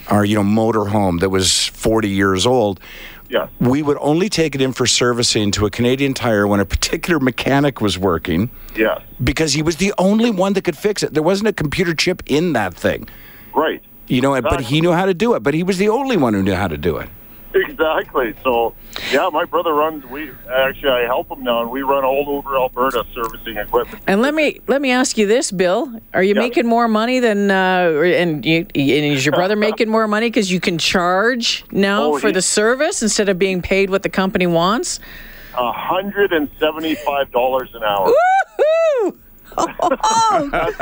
our 0.09 0.25
you 0.25 0.35
know 0.35 0.43
motor 0.43 0.87
home 0.87 1.19
that 1.19 1.31
was 1.31 1.67
40 1.67 2.09
years 2.09 2.47
old. 2.47 2.81
yes. 3.29 3.49
We 3.61 3.81
would 3.83 3.99
only 4.01 4.29
take 4.29 4.55
it 4.57 4.61
in 4.61 4.73
for 4.73 4.87
servicing 4.87 5.53
to 5.53 5.65
a 5.67 5.71
Canadian 5.71 6.15
Tire 6.15 6.47
when 6.49 6.59
a 6.59 6.65
particular 6.65 7.21
mechanic 7.21 7.81
was 7.81 7.97
working 7.97 8.51
Yes. 8.75 9.01
because 9.23 9.53
he 9.53 9.63
was 9.63 9.77
the 9.77 9.95
only 9.99 10.31
one 10.33 10.55
that 10.55 10.65
could 10.65 10.77
fix 10.77 11.03
it. 11.05 11.15
There 11.15 11.23
wasn't 11.23 11.49
a 11.49 11.53
computer 11.53 11.95
chip 11.95 12.23
in 12.27 12.55
that 12.55 12.75
thing, 12.75 13.09
Right. 13.55 13.81
you 14.09 14.21
know. 14.21 14.41
But 14.43 14.62
he 14.62 14.81
knew 14.81 14.91
how 14.93 15.07
to 15.07 15.14
do 15.14 15.35
it. 15.35 15.45
But 15.45 15.55
he 15.55 15.62
was 15.62 15.79
the 15.79 15.88
only 15.88 16.17
one 16.17 16.35
who 16.35 16.43
knew 16.43 16.55
how 16.57 16.67
to 16.67 16.76
do 16.76 16.97
it. 16.97 17.09
Exactly. 17.54 18.35
So, 18.45 18.75
yeah, 19.11 19.28
my 19.33 19.45
brother 19.45 19.75
runs. 19.75 20.04
We 20.07 20.30
actually 20.52 20.90
I 20.90 21.02
help 21.04 21.30
him 21.30 21.42
now, 21.42 21.62
and 21.62 21.71
we 21.71 21.83
run 21.83 22.04
all 22.04 22.26
over 22.28 22.57
Alberta 22.57 23.04
servicing 23.14 23.57
equipment. 23.57 24.02
And 24.07 24.23
let 24.23 24.35
me 24.35 24.61
let 24.69 24.80
me 24.80 24.90
ask 24.92 25.19
you 25.19 25.26
this, 25.26 25.50
Bill: 25.50 26.00
Are 26.14 26.23
you 26.23 26.35
Yeah. 26.35 26.40
making 26.40 26.66
more 26.66 26.87
money 26.87 27.19
than 27.19 27.50
uh, 27.50 27.90
and 28.04 28.45
you, 28.47 28.59
and 28.75 28.76
is 28.76 29.25
your 29.26 29.33
brother 29.35 29.57
making 29.69 29.88
more 29.88 30.07
money 30.07 30.28
because 30.28 30.50
you 30.52 30.61
can 30.61 30.78
charge 30.78 31.64
now 31.73 32.04
Oh, 32.12 32.19
for 32.19 32.28
he- 32.28 32.33
the 32.35 32.42
service 32.42 33.02
instead 33.02 33.28
of 33.28 33.38
being 33.38 33.62
paid 33.62 33.90
what 33.90 34.02
the 34.04 34.09
company 34.11 34.47
wants? 34.47 35.00
A 35.59 35.73
hundred 35.73 36.33
and 36.33 36.49
seventy-five 36.61 37.33
dollars 37.33 37.71
an 37.75 37.83
hour, 37.83 38.07
Woohoo! 38.59 39.16
Oh, 39.59 40.73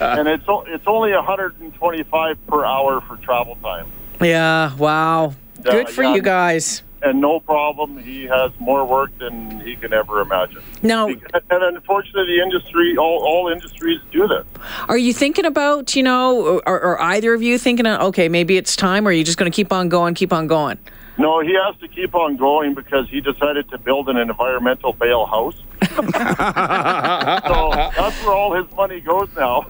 and 0.00 0.28
it's 0.28 0.44
it's 0.68 0.84
only 0.86 1.12
a 1.12 1.22
hundred 1.22 1.58
and 1.60 1.72
twenty-five 1.74 2.36
per 2.46 2.64
hour 2.64 3.00
for 3.00 3.16
travel 3.18 3.56
time. 3.62 3.90
yeah! 4.20 4.74
Wow. 4.76 5.34
Good 5.62 5.88
for 5.88 6.02
yeah. 6.02 6.14
you 6.14 6.22
guys. 6.22 6.82
and 7.02 7.20
no 7.20 7.40
problem. 7.40 7.96
He 7.98 8.24
has 8.24 8.52
more 8.58 8.84
work 8.84 9.16
than 9.18 9.60
he 9.60 9.76
can 9.76 9.92
ever 9.92 10.20
imagine. 10.20 10.62
No. 10.82 11.08
And 11.08 11.76
unfortunately, 11.76 12.36
the 12.36 12.42
industry, 12.42 12.96
all, 12.96 13.24
all 13.24 13.48
industries 13.48 14.00
do 14.12 14.28
this. 14.28 14.44
are 14.88 14.98
you 14.98 15.12
thinking 15.12 15.44
about 15.44 15.96
you 15.96 16.02
know, 16.02 16.60
or, 16.66 16.80
or 16.82 17.00
either 17.00 17.34
of 17.34 17.42
you 17.42 17.58
thinking, 17.58 17.86
of, 17.86 18.00
okay, 18.08 18.28
maybe 18.28 18.56
it's 18.56 18.76
time, 18.76 19.06
or 19.06 19.10
are 19.10 19.12
you 19.12 19.24
just 19.24 19.38
going 19.38 19.50
to 19.50 19.54
keep 19.54 19.72
on 19.72 19.88
going, 19.88 20.14
keep 20.14 20.32
on 20.32 20.46
going? 20.46 20.78
No, 21.18 21.40
he 21.40 21.54
has 21.54 21.76
to 21.80 21.88
keep 21.88 22.14
on 22.14 22.36
going 22.36 22.74
because 22.74 23.08
he 23.10 23.20
decided 23.20 23.68
to 23.70 23.78
build 23.78 24.08
an 24.08 24.16
environmental 24.16 24.92
bale 24.94 25.26
house. 25.26 25.60
so 26.12 27.70
that's 27.96 28.24
where 28.24 28.34
all 28.34 28.54
his 28.54 28.70
money 28.76 29.00
goes 29.00 29.28
now. 29.36 29.66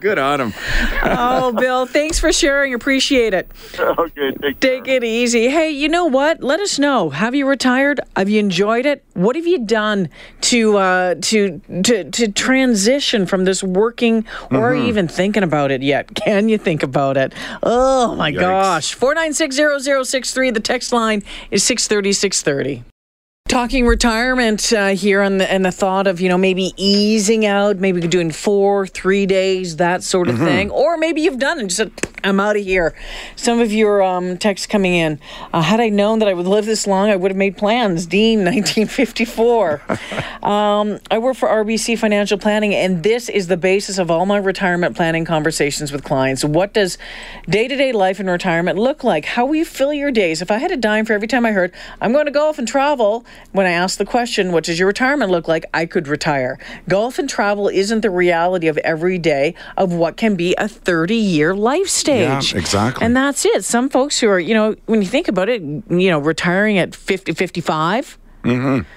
Good 0.00 0.18
on 0.18 0.40
him. 0.40 0.52
Oh, 1.02 1.52
Bill, 1.58 1.86
thanks 1.86 2.18
for 2.18 2.32
sharing. 2.32 2.74
Appreciate 2.74 3.34
it. 3.34 3.50
okay, 3.78 4.32
take 4.40 4.60
Take 4.60 4.84
care. 4.84 4.96
it 4.96 5.04
easy. 5.04 5.48
Hey, 5.48 5.70
you 5.70 5.88
know 5.88 6.06
what? 6.06 6.42
Let 6.42 6.60
us 6.60 6.78
know. 6.78 7.10
Have 7.10 7.34
you 7.34 7.46
retired? 7.48 8.00
Have 8.16 8.28
you 8.28 8.40
enjoyed 8.40 8.86
it? 8.86 9.04
What 9.14 9.36
have 9.36 9.46
you 9.46 9.58
done 9.58 10.08
to 10.42 10.76
uh, 10.78 11.14
to 11.22 11.60
to 11.82 12.10
to 12.10 12.28
transition 12.32 13.26
from 13.26 13.44
this 13.44 13.62
working, 13.62 14.24
or 14.50 14.70
are 14.70 14.74
you 14.74 14.84
even 14.84 15.08
thinking 15.08 15.42
about 15.42 15.70
it 15.70 15.82
yet? 15.82 16.14
Can 16.14 16.48
you 16.48 16.56
think 16.58 16.82
about 16.82 17.16
it? 17.16 17.34
Oh 17.62 18.14
my 18.16 18.30
gosh! 18.30 18.94
Four 18.94 19.14
nine 19.14 19.34
six 19.34 19.54
zero 19.56 19.78
zero 19.78 20.02
six 20.02 20.32
three. 20.32 20.50
The 20.50 20.60
text 20.60 20.92
line 20.92 21.22
is 21.50 21.62
six 21.62 21.86
thirty 21.86 22.12
six 22.12 22.42
thirty. 22.42 22.84
Talking 23.50 23.84
retirement 23.84 24.72
uh, 24.72 24.90
here 24.90 25.22
and 25.22 25.40
the, 25.40 25.50
and 25.50 25.64
the 25.64 25.72
thought 25.72 26.06
of, 26.06 26.20
you 26.20 26.28
know, 26.28 26.38
maybe 26.38 26.72
easing 26.76 27.44
out, 27.44 27.78
maybe 27.78 28.00
doing 28.02 28.30
four, 28.30 28.86
three 28.86 29.26
days, 29.26 29.78
that 29.78 30.04
sort 30.04 30.28
of 30.28 30.38
thing. 30.38 30.70
Or 30.70 30.96
maybe 30.96 31.22
you've 31.22 31.40
done 31.40 31.58
it 31.58 31.62
and 31.62 31.68
just 31.68 31.78
said, 31.78 32.10
I'm 32.22 32.38
out 32.40 32.56
of 32.56 32.62
here. 32.62 32.94
Some 33.36 33.60
of 33.60 33.72
your 33.72 34.02
um, 34.02 34.36
texts 34.38 34.66
coming 34.66 34.94
in. 34.94 35.18
Uh, 35.52 35.62
had 35.62 35.80
I 35.80 35.88
known 35.88 36.18
that 36.20 36.28
I 36.28 36.34
would 36.34 36.46
live 36.46 36.66
this 36.66 36.86
long, 36.86 37.10
I 37.10 37.16
would 37.16 37.30
have 37.30 37.36
made 37.36 37.56
plans. 37.56 38.06
Dean, 38.06 38.38
1954. 38.44 39.82
um, 40.42 41.00
I 41.10 41.18
work 41.18 41.36
for 41.36 41.48
RBC 41.48 41.98
Financial 41.98 42.38
Planning, 42.38 42.74
and 42.74 43.02
this 43.02 43.28
is 43.28 43.48
the 43.48 43.56
basis 43.56 43.98
of 43.98 44.10
all 44.10 44.26
my 44.26 44.36
retirement 44.36 44.96
planning 44.96 45.24
conversations 45.24 45.92
with 45.92 46.04
clients. 46.04 46.44
What 46.44 46.72
does 46.72 46.98
day 47.48 47.68
to 47.68 47.76
day 47.76 47.92
life 47.92 48.20
in 48.20 48.28
retirement 48.28 48.78
look 48.78 49.02
like? 49.02 49.24
How 49.24 49.46
will 49.46 49.56
you 49.56 49.64
fill 49.64 49.92
your 49.92 50.10
days? 50.10 50.42
If 50.42 50.50
I 50.50 50.58
had 50.58 50.70
a 50.70 50.76
dime 50.76 51.04
for 51.04 51.14
every 51.14 51.28
time 51.28 51.46
I 51.46 51.52
heard, 51.52 51.72
I'm 52.00 52.12
going 52.12 52.26
to 52.26 52.32
golf 52.32 52.58
and 52.58 52.68
travel, 52.68 53.24
when 53.52 53.66
I 53.66 53.70
asked 53.70 53.98
the 53.98 54.04
question, 54.04 54.52
what 54.52 54.64
does 54.64 54.78
your 54.78 54.88
retirement 54.88 55.30
look 55.30 55.48
like? 55.48 55.64
I 55.74 55.86
could 55.86 56.08
retire. 56.08 56.58
Golf 56.88 57.18
and 57.18 57.28
travel 57.28 57.68
isn't 57.68 58.00
the 58.00 58.10
reality 58.10 58.68
of 58.68 58.78
every 58.78 59.18
day 59.18 59.54
of 59.76 59.92
what 59.92 60.16
can 60.16 60.36
be 60.36 60.54
a 60.56 60.68
30 60.68 61.14
year 61.14 61.54
life 61.54 61.88
stage. 61.88 62.52
Yeah, 62.52 62.60
exactly. 62.60 63.04
And 63.04 63.16
that's 63.16 63.44
it. 63.44 63.64
Some 63.64 63.88
folks 63.88 64.20
who 64.20 64.28
are, 64.28 64.40
you 64.40 64.54
know, 64.54 64.76
when 64.86 65.02
you 65.02 65.08
think 65.08 65.28
about 65.28 65.48
it, 65.48 65.62
you 65.62 66.10
know, 66.10 66.18
retiring 66.18 66.78
at 66.78 66.94
50, 66.94 67.32
55. 67.32 68.18
Mm-hmm. 68.44 68.88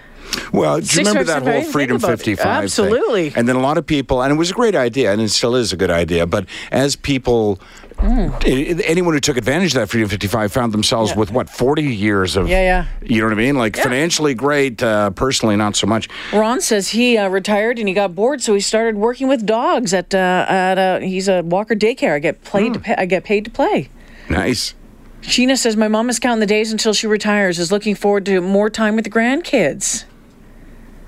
Well, 0.52 0.80
do 0.82 0.86
you 1.02 1.06
remember 1.08 1.24
that 1.25 1.44
whole 1.44 1.63
Freedom 1.63 1.98
about 1.98 2.10
it. 2.12 2.18
55 2.18 2.38
thing? 2.44 2.52
Absolutely. 2.63 3.34
And 3.36 3.48
then 3.48 3.56
a 3.56 3.60
lot 3.62 3.78
of 3.78 3.86
people, 3.86 4.22
and 4.22 4.32
it 4.34 4.36
was 4.36 4.52
a 4.52 4.54
great 4.54 4.75
idea, 4.75 5.12
and 5.12 5.22
it 5.22 5.30
still 5.30 5.56
is 5.56 5.74
a 5.74 5.78
good 5.78 5.92
idea, 5.92 6.25
but 6.28 6.46
as 6.72 6.96
people, 6.96 7.60
i- 8.00 8.75
anyone 8.86 9.13
who 9.13 9.20
took 9.20 9.38
advantage 9.38 9.74
of 9.74 9.80
that 9.82 9.90
Freedom 9.90 10.10
55 10.10 10.52
found 10.52 10.72
themselves 10.74 11.12
Yeah. 11.12 11.18
with 11.18 11.32
what, 11.32 11.50
40 11.50 11.84
years 11.84 12.36
of, 12.36 12.48
Yeah, 12.50 12.62
yeah. 12.62 12.86
you 13.04 13.20
know 13.22 13.28
what 13.28 13.34
I 13.34 13.38
mean? 13.38 13.56
Like 13.56 13.75
financially 13.78 14.34
great, 14.34 14.82
uh, 14.84 15.12
personally 15.12 15.56
not 15.56 15.75
so 15.75 15.88
much. 15.88 16.08
Ron 16.32 16.62
says 16.62 16.90
he 16.90 17.18
uh, 17.18 17.30
retired 17.30 17.80
and 17.80 17.88
he 17.88 17.94
got 17.94 18.16
bored, 18.16 18.42
so 18.42 18.54
he 18.54 18.60
started 18.60 18.96
working 18.98 19.28
with 19.28 19.46
dogs 19.46 19.94
at 19.94 20.13
uh, 20.13 20.46
at 20.48 20.78
a, 20.78 21.06
he's 21.06 21.28
a 21.28 21.42
Walker 21.44 21.75
daycare. 21.75 22.13
I 22.13 22.20
get 22.20 22.44
played 22.44 22.74
to 22.74 22.80
pay, 22.80 22.96
I 22.98 23.06
get 23.06 23.24
paid 23.24 23.46
to 23.46 23.52
play. 23.52 23.90
Nice. 24.30 24.74
Sheena 25.22 25.58
says 25.58 25.78
my 25.78 25.88
mom 25.88 26.10
is 26.10 26.20
counting 26.20 26.42
the 26.42 26.46
days 26.46 26.72
until 26.72 26.94
she 26.94 27.08
retires. 27.08 27.58
Is 27.58 27.72
looking 27.72 27.96
forward 27.96 28.25
to 28.25 28.42
more 28.42 28.70
time 28.70 28.96
with 28.96 29.06
the 29.06 29.10
grandkids. 29.12 30.04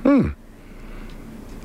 Hmm. 0.05 0.29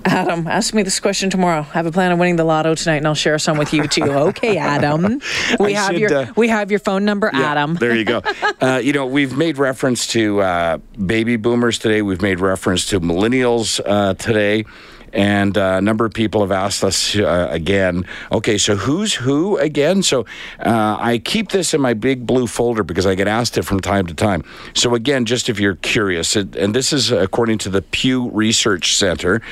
Adam, 0.07 0.47
ask 0.47 0.73
me 0.73 0.83
this 0.83 0.99
question 0.99 1.29
tomorrow. 1.29 1.61
I 1.61 1.73
have 1.75 1.85
a 1.85 1.93
plan 1.93 2.11
on 2.11 2.19
winning 2.19 2.37
the 2.37 2.45
lotto 2.45 2.75
tonight, 2.75 2.97
and 2.97 3.07
I'll 3.07 3.15
share 3.15 3.39
some 3.39 3.59
with 3.59 3.75
you 3.75 3.87
too. 3.87 4.01
Okay, 4.31 4.57
Adam. 4.57 5.21
We 5.59 5.77
I 5.77 5.79
have 5.79 5.91
should, 5.93 6.01
your 6.01 6.15
uh, 6.15 6.33
we 6.37 6.49
have 6.49 6.71
your 6.71 6.81
phone 6.81 7.05
number, 7.05 7.31
Yeah, 7.33 7.53
Adam. 7.53 7.75
There 7.75 7.95
you 7.95 8.05
go. 8.05 8.23
uh, 8.63 8.81
you 8.83 8.95
know, 8.95 9.05
we've 9.05 9.37
made 9.37 9.59
reference 9.59 10.07
to 10.09 10.41
uh, 10.41 10.79
baby 11.05 11.37
boomers 11.37 11.79
today. 11.79 12.01
We've 12.01 12.23
made 12.23 12.41
reference 12.41 12.87
to 12.87 13.01
millennials 13.01 13.79
uh, 13.85 14.15
today. 14.15 14.65
And 15.13 15.57
uh, 15.59 15.77
a 15.79 15.81
number 15.81 16.05
of 16.05 16.13
people 16.13 16.41
have 16.43 16.53
asked 16.53 16.85
us 16.85 17.17
uh, 17.17 17.49
again, 17.51 18.07
okay, 18.31 18.59
so 18.59 18.77
who's 18.77 19.15
who 19.15 19.57
again? 19.59 20.03
So 20.03 20.27
uh, 20.61 20.97
I 20.99 21.19
keep 21.19 21.51
this 21.51 21.75
in 21.75 21.81
my 21.81 21.95
big 21.95 22.27
blue 22.27 22.47
folder 22.47 22.85
because 22.85 23.07
I 23.07 23.15
get 23.15 23.29
asked 23.29 23.59
it 23.59 23.63
from 23.63 23.81
time 23.81 24.07
to 24.07 24.15
time. 24.15 24.45
So, 24.75 24.95
again, 24.95 25.25
just 25.25 25.49
if 25.49 25.59
you're 25.59 25.77
curious, 25.77 26.37
it, 26.37 26.57
and 26.57 26.75
this 26.75 26.93
is 26.93 27.11
according 27.11 27.59
to 27.59 27.69
the 27.71 27.83
Pew 27.83 28.31
Research 28.31 28.97
Center, 28.97 29.43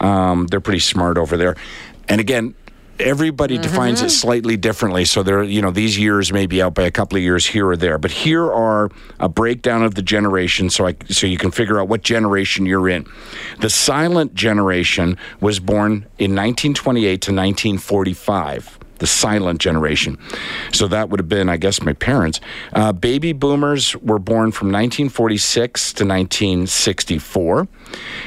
um, 0.00 0.46
they're 0.46 0.60
pretty 0.60 0.80
smart 0.80 1.18
over 1.18 1.36
there. 1.36 1.56
And 2.08 2.20
again, 2.20 2.54
everybody 3.00 3.58
defines 3.58 4.02
it 4.02 4.10
slightly 4.10 4.56
differently 4.56 5.04
so 5.04 5.22
there 5.22 5.42
you 5.42 5.60
know 5.60 5.70
these 5.70 5.98
years 5.98 6.32
may 6.32 6.46
be 6.46 6.62
out 6.62 6.74
by 6.74 6.82
a 6.82 6.90
couple 6.90 7.16
of 7.16 7.22
years 7.22 7.46
here 7.46 7.68
or 7.68 7.76
there 7.76 7.98
but 7.98 8.10
here 8.10 8.52
are 8.52 8.90
a 9.18 9.28
breakdown 9.28 9.82
of 9.82 9.94
the 9.94 10.02
generation 10.02 10.70
so 10.70 10.86
I 10.86 10.94
so 11.08 11.26
you 11.26 11.36
can 11.36 11.50
figure 11.50 11.80
out 11.80 11.88
what 11.88 12.02
generation 12.02 12.66
you're 12.66 12.88
in 12.88 13.06
the 13.60 13.70
silent 13.70 14.34
generation 14.34 15.18
was 15.40 15.58
born 15.60 16.06
in 16.18 16.34
1928 16.34 17.02
to 17.02 17.32
1945 17.32 18.78
the 18.98 19.06
silent 19.06 19.60
generation. 19.60 20.18
So 20.72 20.88
that 20.88 21.10
would 21.10 21.20
have 21.20 21.28
been, 21.28 21.48
I 21.48 21.56
guess, 21.56 21.82
my 21.82 21.92
parents. 21.92 22.40
Uh, 22.72 22.92
baby 22.92 23.32
boomers 23.32 23.94
were 23.96 24.18
born 24.18 24.52
from 24.52 24.68
1946 24.68 25.92
to 25.94 26.04
1964. 26.04 27.68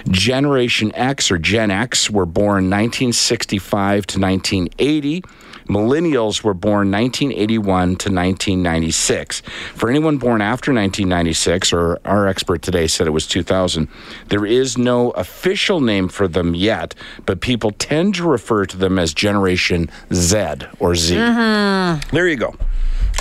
Generation 0.10 0.94
X 0.96 1.32
or 1.32 1.38
Gen 1.38 1.72
X 1.72 2.10
were 2.10 2.26
born 2.26 2.70
1965 2.70 4.08
to 4.08 4.20
1980. 4.20 5.24
Millennials 5.68 6.44
were 6.44 6.54
born 6.54 6.92
1981 6.92 7.88
to 7.88 8.10
1996. 8.10 9.42
For 9.76 9.90
anyone 9.90 10.18
born 10.18 10.42
after 10.42 10.72
1996, 10.72 11.74
or 11.74 12.00
our 12.06 12.28
expert 12.28 12.62
today 12.62 12.88
said 12.88 13.06
it 13.06 13.12
was 13.12 13.28
2000, 13.28 13.90
there 14.30 14.46
is 14.46 14.78
no 14.78 15.12
official 15.12 15.82
name 15.82 16.08
for 16.08 16.28
them 16.28 16.56
yet, 16.56 16.96
but 17.26 17.42
people 17.42 17.72
tend 17.72 18.16
to 18.16 18.24
refer 18.24 18.66
to 18.66 18.78
them 18.78 18.98
as 18.98 19.14
Generation 19.14 19.90
Z 20.14 20.56
or 20.80 20.96
Z. 20.96 21.16
Mm-hmm. 21.16 22.16
There 22.16 22.28
you 22.28 22.38
go. 22.38 22.56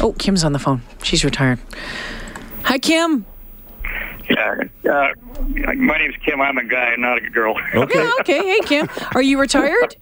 Oh, 0.01 0.13
Kim's 0.13 0.45
on 0.45 0.53
the 0.53 0.59
phone. 0.59 0.83
She's 1.03 1.25
retired. 1.25 1.59
Hi, 2.65 2.79
Kim. 2.79 3.27
Yeah, 4.29 4.63
uh, 4.91 5.09
my 5.75 5.99
name's 5.99 6.17
Kim. 6.25 6.41
I'm 6.41 6.59
a 6.59 6.65
guy, 6.65 6.95
not 6.97 7.19
a 7.25 7.31
girl. 7.31 7.57
Okay. 7.75 7.99
Yeah, 8.03 8.11
okay. 8.21 8.43
Hey, 8.43 8.61
Kim. 8.61 8.89
Are 9.15 9.23
you 9.23 9.39
retired? 9.41 9.97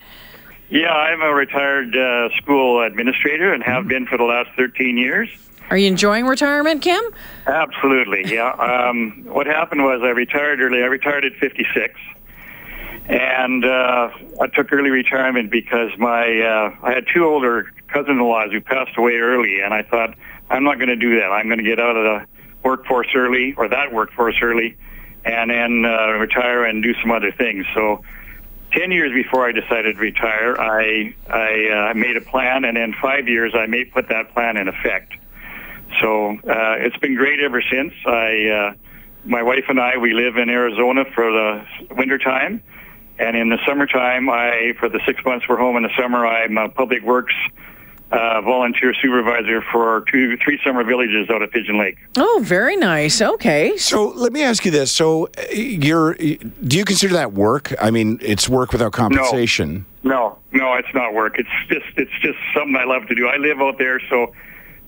yeah, 0.71 0.93
I'm 0.93 1.21
a 1.23 1.33
retired 1.35 1.97
uh, 1.97 2.29
school 2.37 2.83
administrator 2.83 3.53
and 3.53 3.63
have 3.63 3.87
been 3.87 4.07
for 4.07 4.17
the 4.19 4.25
last 4.25 4.51
13 4.57 4.97
years. 4.97 5.29
Are 5.71 5.77
you 5.77 5.87
enjoying 5.87 6.27
retirement, 6.27 6.83
Kim? 6.83 7.03
Absolutely, 7.47 8.25
yeah. 8.35 8.51
Um, 8.53 9.25
what 9.27 9.47
happened 9.47 9.83
was 9.85 10.01
I 10.03 10.09
retired 10.11 10.61
early. 10.61 10.83
I 10.83 10.87
retired 10.87 11.25
at 11.25 11.33
56, 11.37 11.95
and 13.07 13.65
uh, 13.65 14.11
I 14.41 14.47
took 14.55 14.73
early 14.73 14.91
retirement 14.91 15.51
because 15.51 15.91
my 15.99 16.41
uh, 16.41 16.77
I 16.83 16.93
had 16.93 17.05
two 17.13 17.25
older 17.25 17.73
cousin-in-laws 17.89 18.51
who 18.53 18.61
passed 18.61 18.97
away 18.99 19.15
early, 19.17 19.61
and 19.61 19.73
I 19.73 19.83
thought 19.83 20.15
I'm 20.51 20.65
not 20.65 20.77
going 20.77 20.89
to 20.89 20.97
do 20.97 21.19
that. 21.21 21.29
I'm 21.31 21.47
going 21.47 21.59
to 21.59 21.65
get 21.65 21.79
out 21.81 21.97
of 21.97 22.05
the 22.05 22.27
workforce 22.65 23.09
early, 23.15 23.55
or 23.57 23.69
that 23.69 23.93
workforce 23.93 24.37
early, 24.43 24.77
and 25.25 25.51
then 25.51 25.85
uh, 25.85 26.13
retire 26.13 26.65
and 26.65 26.83
do 26.83 26.95
some 27.01 27.11
other 27.11 27.33
things. 27.33 27.67
So. 27.75 28.03
Ten 28.73 28.91
years 28.91 29.13
before 29.13 29.47
I 29.47 29.53
decided 29.53 29.95
to 29.95 30.01
retire, 30.01 30.57
I 30.59 31.15
I 31.31 31.91
uh, 31.91 31.95
made 31.95 32.17
a 32.17 32.21
plan, 32.21 32.65
and 32.65 32.77
in 32.77 32.93
five 33.01 33.29
years, 33.29 33.55
I 33.55 33.67
may 33.67 33.85
put 33.85 34.09
that 34.09 34.35
plan 34.35 34.57
in 34.57 34.67
effect. 34.67 35.13
So 36.01 36.31
uh, 36.31 36.77
it's 36.79 36.97
been 36.97 37.15
great 37.15 37.41
ever 37.41 37.63
since. 37.63 37.93
I, 38.05 38.49
uh, 38.49 38.75
my 39.25 39.43
wife 39.45 39.67
and 39.69 39.79
I, 39.79 39.97
we 39.99 40.13
live 40.13 40.37
in 40.37 40.49
Arizona 40.51 41.05
for 41.15 41.31
the 41.31 41.65
winter 41.95 42.19
time, 42.19 42.63
and 43.19 43.37
in 43.37 43.49
the 43.49 43.59
summertime, 43.65 44.29
I 44.29 44.73
for 44.81 44.89
the 44.89 45.01
six 45.07 45.25
months 45.25 45.47
we're 45.49 45.57
home 45.57 45.77
in 45.77 45.85
the 45.85 45.95
summer, 45.97 46.27
I'm 46.27 46.59
a 46.59 46.69
public 46.69 47.03
works 47.05 47.35
uh, 48.13 48.41
volunteer 48.43 48.95
supervisor 48.95 49.63
for 49.73 50.05
two, 50.11 50.37
three 50.37 50.61
summer 50.65 50.85
villages 50.85 51.29
out 51.31 51.43
of 51.43 51.51
Pigeon 51.51 51.79
Lake. 51.79 51.97
Oh, 52.17 52.41
very 52.43 52.77
nice. 52.77 53.21
Okay. 53.21 53.77
So 53.77 54.09
let 54.09 54.33
me 54.33 54.43
ask 54.43 54.65
you 54.65 54.71
this: 54.71 54.93
So 54.93 55.27
uh, 55.27 55.53
you're, 55.53 56.15
do 56.15 56.77
you 56.77 56.85
consider 56.85 57.15
that 57.15 57.33
work? 57.33 57.75
I 57.81 57.91
mean, 57.91 58.19
it's 58.23 58.49
work 58.49 58.73
without 58.73 58.93
compensation. 58.93 59.87
No, 60.03 60.39
no, 60.53 60.75
it's 60.75 60.93
not 60.95 61.15
work. 61.15 61.39
It's 61.39 61.49
just 61.69 61.87
it's 61.97 62.19
just 62.21 62.39
something 62.55 62.77
I 62.77 62.85
love 62.85 63.07
to 63.09 63.15
do. 63.15 63.27
I 63.27 63.37
live 63.37 63.61
out 63.61 63.79
there, 63.79 64.01
so 64.09 64.33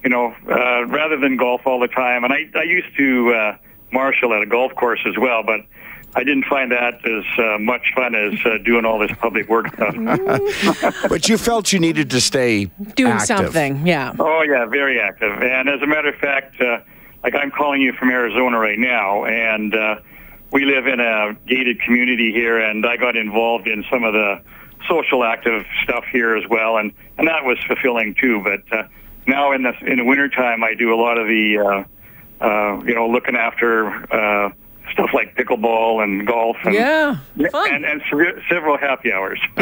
you 0.04 0.10
know, 0.10 0.34
uh, 0.48 0.86
rather 0.86 1.16
than 1.16 1.36
golf 1.36 1.62
all 1.66 1.80
the 1.80 1.88
time, 1.88 2.22
and 2.22 2.32
I 2.32 2.46
I 2.54 2.62
used 2.62 2.96
to 2.96 3.32
uh, 3.32 3.56
marshal 3.92 4.34
at 4.34 4.42
a 4.42 4.46
golf 4.46 4.74
course 4.74 5.00
as 5.06 5.16
well, 5.18 5.42
but 5.42 5.60
I 6.16 6.24
didn't 6.24 6.46
find 6.46 6.72
that 6.72 6.94
as 7.06 7.24
uh, 7.38 7.58
much 7.58 7.92
fun 7.94 8.14
as 8.14 8.34
uh, 8.46 8.56
doing 8.64 8.86
all 8.86 8.98
this 8.98 9.12
public 9.18 9.48
work 9.50 9.68
stuff. 9.74 9.94
But 11.10 11.28
you 11.28 11.36
felt 11.36 11.72
you 11.72 11.78
needed 11.78 12.10
to 12.10 12.20
stay 12.20 12.64
Doing 12.94 13.12
active. 13.12 13.26
something. 13.26 13.86
Yeah. 13.86 14.14
oh 14.18 14.42
yeah, 14.42 14.64
very 14.64 14.98
active. 14.98 15.32
And 15.42 15.68
as 15.68 15.82
a 15.82 15.86
matter 15.86 16.08
of 16.08 16.16
fact, 16.16 16.58
uh, 16.60 16.78
like 17.22 17.34
I'm 17.34 17.50
calling 17.50 17.82
you 17.82 17.92
from 17.92 18.10
Arizona 18.10 18.58
right 18.58 18.78
now, 18.78 19.26
and 19.26 19.74
uh, 19.74 19.96
we 20.52 20.64
live 20.64 20.86
in 20.86 21.00
a 21.00 21.36
gated 21.46 21.80
community 21.82 22.32
here, 22.32 22.58
and 22.58 22.86
I 22.86 22.96
got 22.96 23.14
involved 23.16 23.66
in 23.68 23.84
some 23.90 24.02
of 24.02 24.14
the 24.14 24.40
social 24.88 25.22
active 25.22 25.66
stuff 25.84 26.04
here 26.10 26.34
as 26.36 26.48
well, 26.48 26.78
and 26.78 26.92
and 27.18 27.28
that 27.28 27.44
was 27.44 27.58
fulfilling 27.66 28.14
too. 28.14 28.42
But 28.42 28.62
uh, 28.72 28.84
now 29.26 29.52
in 29.52 29.62
the 29.64 29.74
in 29.84 29.98
the 29.98 30.04
wintertime, 30.04 30.64
I 30.64 30.74
do 30.74 30.94
a 30.94 30.96
lot 30.96 31.18
of 31.18 31.26
the 31.26 31.58
uh, 31.58 32.44
uh, 32.44 32.82
you 32.86 32.94
know 32.94 33.06
looking 33.08 33.36
after 33.36 33.88
uh, 34.14 34.50
stuff 34.92 35.10
like 35.12 35.34
pickleball 35.36 36.02
and 36.02 36.26
golf. 36.26 36.56
And, 36.64 36.74
Yeah. 36.74 37.18
Fun. 37.50 37.72
And, 37.72 37.84
and 37.84 38.02
several 38.48 38.78
happy 38.78 39.12
hours. 39.12 39.40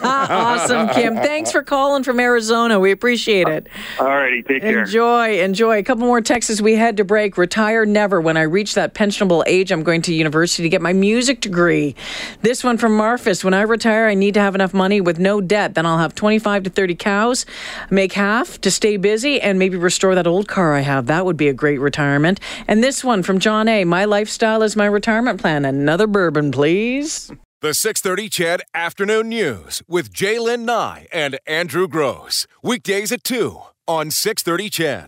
awesome, 0.00 0.88
Kim. 0.90 1.16
Thanks 1.16 1.50
for 1.52 1.62
calling 1.62 2.02
from 2.02 2.20
Arizona. 2.20 2.78
We 2.78 2.90
appreciate 2.92 3.48
it. 3.48 3.68
All 3.98 4.06
righty, 4.06 4.42
take 4.42 4.62
care. 4.62 4.82
Enjoy, 4.82 5.40
enjoy. 5.40 5.78
A 5.78 5.82
couple 5.82 6.06
more 6.06 6.20
texts 6.20 6.50
as 6.50 6.62
we 6.62 6.74
head 6.74 6.96
to 6.98 7.04
break. 7.04 7.36
Retire 7.36 7.84
never. 7.86 8.20
When 8.20 8.36
I 8.36 8.42
reach 8.42 8.74
that 8.74 8.94
pensionable 8.94 9.42
age, 9.46 9.72
I'm 9.72 9.82
going 9.82 10.02
to 10.02 10.14
university 10.14 10.62
to 10.62 10.68
get 10.68 10.82
my 10.82 10.92
music 10.92 11.40
degree. 11.40 11.94
This 12.42 12.62
one 12.62 12.78
from 12.78 12.96
Marfus. 12.96 13.42
When 13.42 13.54
I 13.54 13.62
retire, 13.62 14.06
I 14.06 14.14
need 14.14 14.34
to 14.34 14.40
have 14.40 14.54
enough 14.54 14.74
money 14.74 15.00
with 15.00 15.18
no 15.18 15.40
debt. 15.40 15.74
Then 15.74 15.86
I'll 15.86 15.98
have 15.98 16.14
25 16.14 16.64
to 16.64 16.70
30 16.70 16.94
cows, 16.94 17.46
make 17.90 18.12
half 18.12 18.60
to 18.60 18.70
stay 18.70 18.96
busy, 18.96 19.40
and 19.40 19.58
maybe 19.58 19.76
restore 19.76 20.14
that 20.14 20.26
old 20.26 20.48
car 20.48 20.74
I 20.74 20.80
have. 20.80 21.06
That 21.06 21.24
would 21.24 21.36
be 21.36 21.48
a 21.48 21.52
great 21.52 21.80
retirement. 21.80 22.40
And 22.68 22.82
this 22.82 23.02
one 23.04 23.22
from 23.22 23.38
John 23.38 23.68
A. 23.68 23.84
My 23.84 24.04
lifestyle 24.04 24.62
my 24.74 24.86
retirement 24.86 25.40
plan. 25.40 25.64
Another 25.64 26.06
bourbon, 26.06 26.50
please. 26.50 27.30
The 27.60 27.74
630 27.74 28.28
CHED 28.28 28.62
Afternoon 28.74 29.28
News 29.28 29.82
with 29.86 30.12
Jaylen 30.12 30.64
Nye 30.64 31.06
and 31.12 31.38
Andrew 31.46 31.86
Gross. 31.86 32.46
Weekdays 32.62 33.12
at 33.12 33.22
2 33.22 33.60
on 33.86 34.10
630 34.10 34.70
CHED. 34.70 35.04